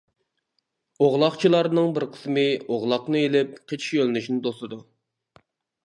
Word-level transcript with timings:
ئوغلاقچىلارنىڭ 1.03 1.93
بىر 1.99 2.07
قىسمى 2.17 2.47
ئوغلاقنى 2.65 3.23
ئېلىپ 3.27 3.55
قېچىش 3.73 3.95
يۆنىلىشىنى 4.01 4.45
توسىدۇ. 4.49 4.85